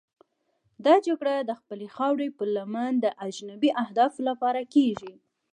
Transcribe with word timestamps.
دا 0.85 0.95
جګړه 1.07 1.35
د 1.41 1.51
خپلې 1.59 1.87
خاورې 1.95 2.27
پر 2.37 2.47
لمن 2.55 2.93
د 2.99 3.05
اجنبي 3.27 3.71
اهدافو 3.83 4.19
لپاره 4.29 4.61
کېږي. 4.73 5.13